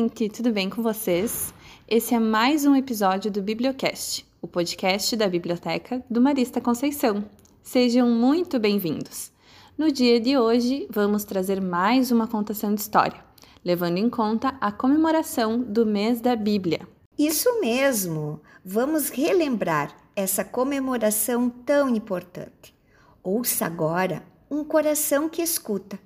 gente! 0.00 0.30
Tudo 0.30 0.50
bem 0.50 0.70
com 0.70 0.82
vocês? 0.82 1.52
Esse 1.86 2.14
é 2.14 2.18
mais 2.18 2.64
um 2.64 2.74
episódio 2.74 3.30
do 3.30 3.42
Bibliocast, 3.42 4.26
o 4.40 4.48
podcast 4.48 5.14
da 5.14 5.28
Biblioteca 5.28 6.02
do 6.08 6.22
Marista 6.22 6.58
Conceição. 6.58 7.22
Sejam 7.62 8.08
muito 8.08 8.58
bem-vindos! 8.58 9.30
No 9.76 9.92
dia 9.92 10.18
de 10.18 10.38
hoje, 10.38 10.86
vamos 10.90 11.24
trazer 11.24 11.60
mais 11.60 12.10
uma 12.10 12.26
contação 12.26 12.74
de 12.74 12.80
história, 12.80 13.22
levando 13.62 13.98
em 13.98 14.08
conta 14.08 14.56
a 14.58 14.72
comemoração 14.72 15.60
do 15.60 15.84
mês 15.84 16.18
da 16.18 16.34
Bíblia. 16.34 16.80
Isso 17.18 17.60
mesmo! 17.60 18.40
Vamos 18.64 19.10
relembrar 19.10 19.94
essa 20.16 20.42
comemoração 20.42 21.50
tão 21.50 21.94
importante. 21.94 22.74
Ouça 23.22 23.66
agora 23.66 24.22
Um 24.50 24.64
Coração 24.64 25.28
que 25.28 25.42
Escuta, 25.42 25.98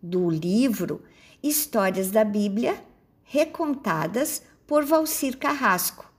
do 0.00 0.30
livro 0.30 1.02
Histórias 1.42 2.12
da 2.12 2.24
Bíblia, 2.24 2.80
recontadas 3.24 4.42
por 4.66 4.84
Valcir 4.84 5.38
Carrasco. 5.38 6.10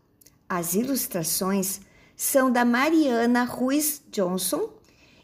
As 0.48 0.76
ilustrações 0.76 1.82
são 2.16 2.52
da 2.52 2.66
Mariana 2.66 3.44
Ruiz 3.44 4.02
Johnson 4.12 4.70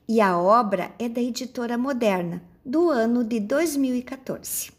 e 0.08 0.20
a 0.20 0.38
obra 0.38 0.92
é 0.98 1.08
da 1.08 1.22
editora 1.22 1.78
Moderna, 1.78 2.42
do 2.66 2.90
ano 2.90 3.24
de 3.24 3.40
2014. 3.40 4.72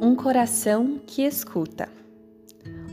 Um 0.00 0.14
coração 0.16 1.00
que 1.06 1.22
escuta. 1.22 1.88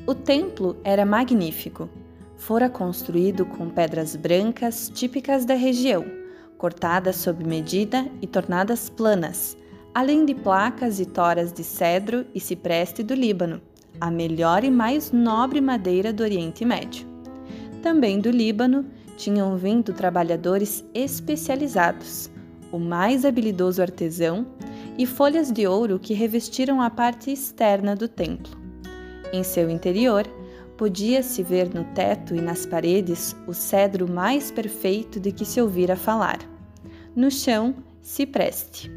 O 0.07 0.13
templo 0.13 0.77
era 0.83 1.05
magnífico. 1.05 1.89
Fora 2.37 2.69
construído 2.69 3.45
com 3.45 3.69
pedras 3.69 4.15
brancas 4.15 4.89
típicas 4.89 5.45
da 5.45 5.55
região 5.55 6.24
cortadas 6.65 7.17
sob 7.17 7.43
medida 7.43 8.07
e 8.23 8.25
tornadas 8.25 8.89
planas, 8.89 9.55
além 9.93 10.25
de 10.25 10.33
placas 10.33 10.99
e 10.99 11.05
toras 11.05 11.53
de 11.53 11.63
cedro 11.63 12.25
e 12.33 12.39
cipreste 12.39 13.03
do 13.03 13.13
Líbano, 13.13 13.61
a 14.01 14.09
melhor 14.09 14.63
e 14.63 14.71
mais 14.71 15.11
nobre 15.11 15.61
madeira 15.61 16.11
do 16.11 16.23
Oriente 16.23 16.65
Médio. 16.65 17.05
Também 17.83 18.19
do 18.19 18.31
Líbano 18.31 18.83
tinham 19.15 19.55
vindo 19.55 19.93
trabalhadores 19.93 20.83
especializados, 20.91 22.31
o 22.71 22.79
mais 22.79 23.25
habilidoso 23.25 23.79
artesão 23.79 24.47
e 24.97 25.05
folhas 25.05 25.51
de 25.51 25.67
ouro 25.67 25.99
que 25.99 26.15
revestiram 26.15 26.81
a 26.81 26.89
parte 26.89 27.31
externa 27.31 27.95
do 27.95 28.07
templo. 28.07 28.57
Em 29.31 29.43
seu 29.43 29.69
interior, 29.69 30.25
podia-se 30.75 31.43
ver 31.43 31.71
no 31.71 31.83
teto 31.93 32.33
e 32.33 32.41
nas 32.41 32.65
paredes 32.65 33.35
o 33.45 33.53
cedro 33.53 34.11
mais 34.11 34.49
perfeito 34.49 35.19
de 35.19 35.31
que 35.31 35.45
se 35.45 35.61
ouvira 35.61 35.95
falar. 35.95 36.54
No 37.15 37.31
chão, 37.31 37.73
cipreste. 38.01 38.91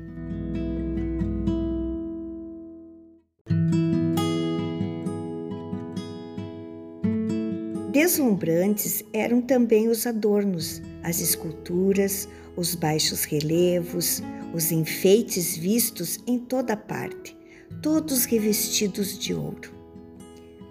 Deslumbrantes 7.93 9.05
eram 9.13 9.41
também 9.41 9.87
os 9.87 10.05
adornos, 10.05 10.83
as 11.05 11.21
esculturas, 11.21 12.29
os 12.57 12.75
baixos 12.75 13.23
relevos, 13.23 14.21
os 14.53 14.73
enfeites 14.73 15.57
vistos 15.57 16.19
em 16.27 16.41
toda 16.41 16.77
parte, 16.77 17.37
todos 17.81 18.25
revestidos 18.25 19.17
de 19.17 19.33
ouro. 19.33 19.73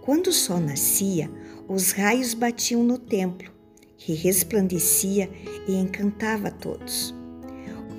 Quando 0.01 0.27
o 0.27 0.33
sol 0.33 0.59
nascia, 0.59 1.31
os 1.65 1.91
raios 1.91 2.33
batiam 2.33 2.83
no 2.83 2.97
templo, 2.97 3.49
que 3.97 4.13
resplandecia 4.13 5.29
e 5.65 5.75
encantava 5.75 6.51
todos. 6.51 7.16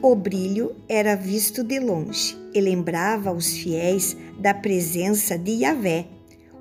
O 0.00 0.14
brilho 0.14 0.76
era 0.88 1.16
visto 1.16 1.64
de 1.64 1.80
longe 1.80 2.36
e 2.54 2.60
lembrava 2.60 3.30
aos 3.30 3.56
fiéis 3.56 4.16
da 4.38 4.54
presença 4.54 5.36
de 5.36 5.50
Yahvé, 5.62 6.06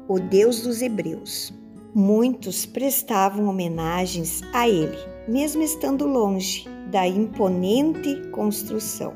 o 0.07 0.19
Deus 0.19 0.61
dos 0.61 0.81
Hebreus. 0.81 1.53
Muitos 1.93 2.65
prestavam 2.65 3.45
homenagens 3.45 4.41
a 4.51 4.67
ele, 4.67 4.97
mesmo 5.27 5.61
estando 5.61 6.07
longe 6.07 6.65
da 6.89 7.07
imponente 7.07 8.27
construção. 8.31 9.15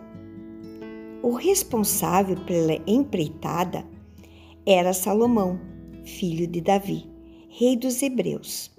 O 1.24 1.32
responsável 1.32 2.36
pela 2.46 2.80
empreitada 2.86 3.84
era 4.68 4.94
Salomão, 4.94 5.60
filho 6.06 6.46
de 6.46 6.62
Davi, 6.62 7.10
rei 7.50 7.76
dos 7.76 8.04
Hebreus. 8.04 8.72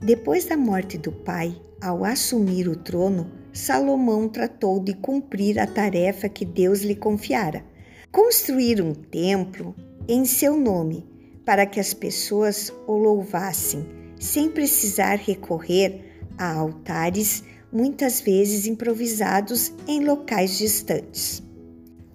Depois 0.00 0.44
da 0.44 0.56
morte 0.56 0.96
do 0.96 1.10
pai, 1.10 1.60
ao 1.80 2.04
assumir 2.04 2.68
o 2.68 2.76
trono, 2.76 3.30
Salomão 3.52 4.28
tratou 4.28 4.78
de 4.78 4.94
cumprir 4.94 5.58
a 5.58 5.66
tarefa 5.66 6.28
que 6.28 6.44
Deus 6.44 6.82
lhe 6.82 6.94
confiara: 6.94 7.64
construir 8.12 8.80
um 8.80 8.94
templo 8.94 9.74
em 10.06 10.24
seu 10.24 10.56
nome, 10.56 11.04
para 11.44 11.66
que 11.66 11.80
as 11.80 11.92
pessoas 11.92 12.72
o 12.86 12.92
louvassem, 12.92 13.84
sem 14.20 14.50
precisar 14.50 15.16
recorrer 15.16 16.22
a 16.38 16.54
altares, 16.54 17.42
muitas 17.72 18.20
vezes 18.20 18.66
improvisados 18.66 19.72
em 19.86 20.04
locais 20.04 20.58
distantes. 20.58 21.42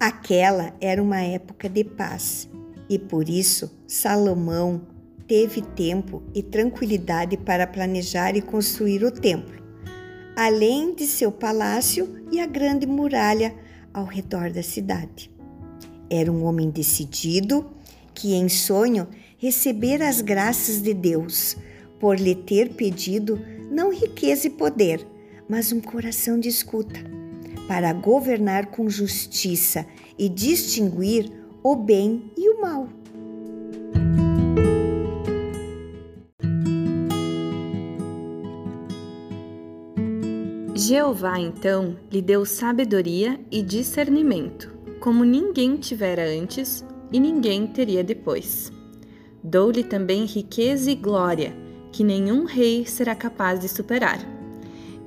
Aquela 0.00 0.74
era 0.80 1.02
uma 1.02 1.20
época 1.20 1.68
de 1.68 1.84
paz 1.84 2.48
e 2.88 2.98
por 2.98 3.28
isso 3.28 3.70
Salomão 3.86 4.93
teve 5.26 5.62
tempo 5.62 6.22
e 6.34 6.42
tranquilidade 6.42 7.36
para 7.36 7.66
planejar 7.66 8.36
e 8.36 8.42
construir 8.42 9.04
o 9.04 9.10
templo, 9.10 9.62
além 10.36 10.94
de 10.94 11.06
seu 11.06 11.32
palácio 11.32 12.24
e 12.30 12.40
a 12.40 12.46
grande 12.46 12.86
muralha 12.86 13.54
ao 13.92 14.04
redor 14.04 14.50
da 14.50 14.62
cidade. 14.62 15.30
Era 16.10 16.30
um 16.30 16.44
homem 16.44 16.70
decidido 16.70 17.70
que, 18.14 18.34
em 18.34 18.48
sonho, 18.48 19.08
recebera 19.38 20.08
as 20.08 20.20
graças 20.20 20.82
de 20.82 20.92
Deus 20.92 21.56
por 21.98 22.18
lhe 22.18 22.34
ter 22.34 22.74
pedido 22.74 23.40
não 23.70 23.92
riqueza 23.92 24.46
e 24.46 24.50
poder, 24.50 25.06
mas 25.48 25.72
um 25.72 25.80
coração 25.80 26.38
de 26.38 26.48
escuta, 26.48 27.00
para 27.66 27.92
governar 27.92 28.66
com 28.66 28.88
justiça 28.88 29.86
e 30.18 30.28
distinguir 30.28 31.30
o 31.62 31.74
bem 31.74 32.30
e 32.36 32.48
o 32.50 32.60
mal. 32.60 32.88
Jeová 40.86 41.40
então 41.40 41.96
lhe 42.12 42.20
deu 42.20 42.44
sabedoria 42.44 43.40
e 43.50 43.62
discernimento, 43.62 44.70
como 45.00 45.24
ninguém 45.24 45.76
tivera 45.76 46.28
antes 46.28 46.84
e 47.10 47.18
ninguém 47.18 47.66
teria 47.66 48.04
depois. 48.04 48.70
Dou-lhe 49.42 49.82
também 49.82 50.26
riqueza 50.26 50.90
e 50.90 50.94
glória, 50.94 51.56
que 51.90 52.04
nenhum 52.04 52.44
rei 52.44 52.84
será 52.84 53.14
capaz 53.14 53.60
de 53.60 53.66
superar. 53.66 54.18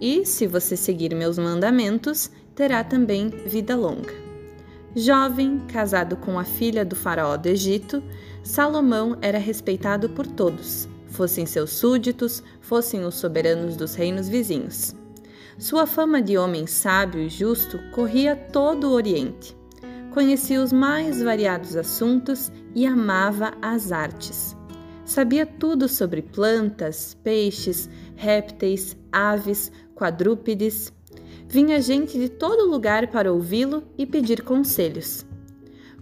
E, 0.01 0.25
se 0.25 0.47
você 0.47 0.75
seguir 0.75 1.13
meus 1.13 1.38
mandamentos, 1.38 2.31
terá 2.55 2.83
também 2.83 3.29
vida 3.29 3.75
longa. 3.75 4.15
Jovem, 4.95 5.59
casado 5.67 6.17
com 6.17 6.39
a 6.39 6.44
filha 6.44 6.83
do 6.83 6.95
faraó 6.95 7.38
do 7.38 7.49
Egito, 7.49 8.01
Salomão 8.41 9.15
era 9.21 9.38
respeitado 9.38 10.09
por 10.09 10.25
todos, 10.25 10.89
fossem 11.05 11.45
seus 11.45 11.69
súditos, 11.69 12.41
fossem 12.61 13.05
os 13.05 13.13
soberanos 13.13 13.75
dos 13.75 13.94
reinos 13.94 14.27
vizinhos. 14.27 14.95
Sua 15.59 15.88
fama 15.88 16.22
de 16.22 16.38
homem 16.38 16.68
sábio 16.68 17.19
e 17.19 17.29
justo 17.29 17.79
corria 17.91 18.35
todo 18.35 18.90
o 18.90 18.91
Oriente. 18.91 19.57
Conhecia 20.13 20.62
os 20.62 20.72
mais 20.72 21.19
variados 21.19 21.75
assuntos 21.75 22.51
e 22.75 22.85
amava 22.85 23.53
as 23.59 23.91
artes. 23.91 24.56
Sabia 25.04 25.48
tudo 25.48 25.88
sobre 25.88 26.21
plantas, 26.21 27.18
peixes, 27.24 27.89
répteis, 28.15 28.95
aves, 29.12 29.71
quadrúpedes. 29.95 30.94
Vinha 31.48 31.81
gente 31.81 32.19
de 32.19 32.30
todo 32.30 32.69
lugar 32.69 33.07
para 33.07 33.33
ouvi-lo 33.33 33.81
e 33.98 34.06
pedir 34.06 34.44
conselhos. 34.44 35.25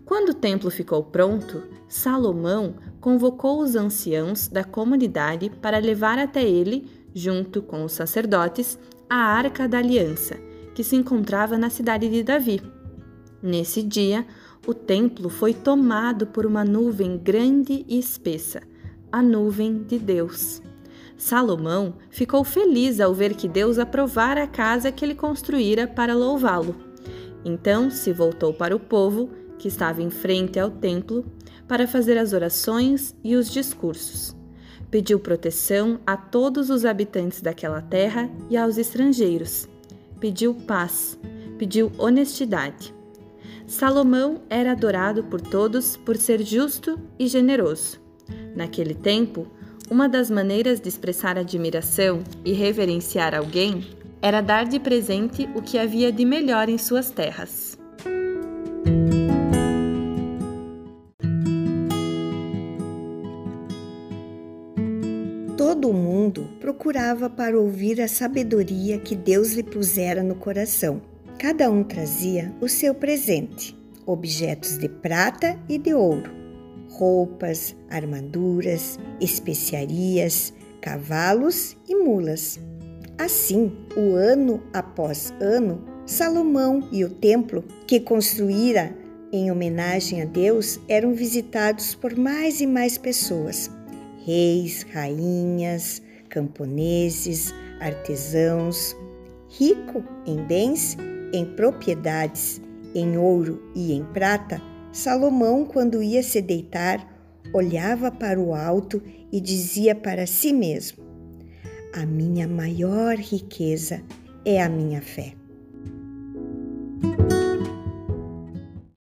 Quando 0.04 0.30
o 0.30 0.34
templo 0.34 0.70
ficou 0.70 1.02
pronto, 1.02 1.64
Salomão 1.88 2.76
convocou 3.00 3.62
os 3.62 3.74
anciãos 3.74 4.50
da 4.50 4.66
comunidade 4.66 5.50
para 5.50 5.78
levar 5.78 6.20
até 6.20 6.44
ele, 6.44 6.90
junto 7.14 7.62
com 7.62 7.86
os 7.86 7.94
sacerdotes, 7.94 8.78
a 9.10 9.16
Arca 9.16 9.68
da 9.68 9.78
Aliança, 9.78 10.36
que 10.74 10.84
se 10.84 10.96
encontrava 10.96 11.58
na 11.58 11.70
cidade 11.70 12.10
de 12.10 12.24
Davi. 12.24 12.62
Nesse 13.42 13.84
dia, 13.84 14.26
o 14.66 14.74
templo 14.74 15.30
foi 15.30 15.54
tomado 15.54 16.26
por 16.28 16.46
uma 16.46 16.66
nuvem 16.66 17.18
grande 17.18 17.86
e 17.88 18.00
espessa, 18.00 18.62
a 19.12 19.22
nuvem 19.22 19.84
de 19.84 20.00
Deus. 20.00 20.62
Salomão 21.18 21.94
ficou 22.10 22.44
feliz 22.44 23.00
ao 23.00 23.14
ver 23.14 23.36
que 23.36 23.48
Deus 23.48 23.78
aprovara 23.78 24.44
a 24.44 24.48
casa 24.48 24.92
que 24.92 25.06
ele 25.06 25.16
construíra 25.16 25.88
para 25.88 26.16
louvá-lo. 26.16 26.76
Então 27.46 27.92
se 27.92 28.12
voltou 28.12 28.54
para 28.54 28.76
o 28.76 28.80
povo, 28.80 29.30
que 29.58 29.68
estava 29.68 30.02
em 30.02 30.10
frente 30.10 30.60
ao 30.60 30.72
templo, 30.72 31.24
para 31.68 31.88
fazer 31.88 32.18
as 32.18 32.34
orações 32.34 33.16
e 33.24 33.36
os 33.36 33.50
discursos 33.50 34.35
pediu 34.96 35.20
proteção 35.20 36.00
a 36.08 36.16
todos 36.16 36.70
os 36.70 36.86
habitantes 36.86 37.42
daquela 37.42 37.82
terra 37.82 38.30
e 38.50 38.56
aos 38.56 38.78
estrangeiros. 38.78 39.68
Pediu 40.22 40.54
paz, 40.54 41.20
pediu 41.58 41.92
honestidade. 41.98 42.94
Salomão 43.68 44.44
era 44.50 44.72
adorado 44.72 45.22
por 45.26 45.42
todos 45.42 45.98
por 45.98 46.16
ser 46.16 46.42
justo 46.42 46.98
e 47.20 47.28
generoso. 47.28 48.00
Naquele 48.56 48.94
tempo, 48.94 49.46
uma 49.92 50.08
das 50.08 50.32
maneiras 50.32 50.80
de 50.80 50.88
expressar 50.88 51.38
admiração 51.38 52.24
e 52.46 52.54
reverenciar 52.54 53.36
alguém 53.36 53.86
era 54.22 54.40
dar 54.40 54.64
de 54.64 54.80
presente 54.80 55.46
o 55.54 55.62
que 55.62 55.78
havia 55.78 56.10
de 56.10 56.24
melhor 56.24 56.70
em 56.70 56.78
suas 56.78 57.10
terras. 57.10 57.78
Procurava 66.76 67.30
para 67.30 67.58
ouvir 67.58 68.02
a 68.02 68.08
sabedoria 68.08 69.00
que 69.00 69.16
Deus 69.16 69.54
lhe 69.54 69.64
pusera 69.64 70.22
no 70.22 70.36
coração. 70.36 71.02
Cada 71.40 71.72
um 71.72 71.86
trazia 71.86 72.54
o 72.60 72.68
seu 72.68 72.94
presente, 72.94 73.78
objetos 74.06 74.78
de 74.78 74.90
prata 74.90 75.58
e 75.70 75.78
de 75.78 75.94
ouro, 75.94 76.30
roupas, 76.90 77.74
armaduras, 77.90 79.00
especiarias, 79.22 80.54
cavalos 80.82 81.78
e 81.88 81.96
mulas. 81.96 82.60
Assim, 83.18 83.72
o 83.96 84.14
ano 84.14 84.62
após 84.74 85.34
ano, 85.40 85.82
Salomão 86.06 86.90
e 86.92 87.06
o 87.06 87.10
templo 87.10 87.64
que 87.88 88.02
construíra 88.02 88.94
em 89.32 89.50
homenagem 89.50 90.22
a 90.22 90.26
Deus 90.26 90.78
eram 90.90 91.14
visitados 91.14 91.96
por 91.96 92.18
mais 92.18 92.60
e 92.60 92.68
mais 92.68 92.98
pessoas. 92.98 93.72
Reis, 94.26 94.86
rainhas, 94.92 96.02
camponeses, 96.36 97.54
artesãos. 97.80 98.94
Rico 99.48 100.04
em 100.28 100.44
bens 100.44 100.98
em 101.34 101.46
propriedades, 101.46 102.62
em 102.94 103.18
ouro 103.18 103.62
e 103.74 103.94
em 103.94 104.04
prata, 104.04 104.62
Salomão, 104.92 105.66
quando 105.66 106.04
ia 106.04 106.22
se 106.22 106.42
deitar, 106.42 107.06
olhava 107.54 108.12
para 108.12 108.40
o 108.40 108.54
alto 108.54 109.02
e 109.32 109.40
dizia 109.40 109.96
para 109.96 110.28
si 110.28 110.54
mesmo: 110.54 111.04
A 111.94 112.06
minha 112.06 112.48
maior 112.48 113.16
riqueza 113.16 114.02
é 114.46 114.62
a 114.62 114.70
minha 114.70 115.02
fé. 115.02 115.34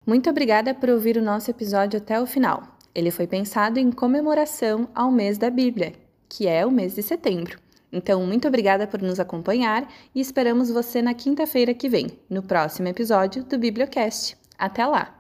Muito 0.06 0.30
obrigada 0.30 0.74
por 0.74 0.90
ouvir 0.90 1.18
o 1.18 1.22
nosso 1.22 1.50
episódio 1.50 1.98
até 1.98 2.20
o 2.20 2.26
final. 2.26 2.78
Ele 2.94 3.12
foi 3.12 3.28
pensado 3.28 3.80
em 3.80 3.92
comemoração 3.92 4.88
ao 4.94 5.12
mês 5.12 5.38
da 5.38 5.50
Bíblia, 5.50 5.94
que 6.30 6.48
é 6.48 6.66
o 6.66 6.72
mês 6.72 6.96
de 6.96 7.04
setembro. 7.04 7.60
Então, 7.92 8.26
muito 8.26 8.48
obrigada 8.48 8.86
por 8.86 9.02
nos 9.02 9.20
acompanhar 9.20 9.90
e 10.14 10.20
esperamos 10.20 10.70
você 10.70 11.02
na 11.02 11.14
quinta-feira 11.14 11.74
que 11.74 11.88
vem, 11.88 12.08
no 12.30 12.44
próximo 12.44 12.88
episódio 12.88 13.44
do 13.44 13.58
Bibliocast. 13.58 14.36
Até 14.58 14.86
lá! 14.86 15.16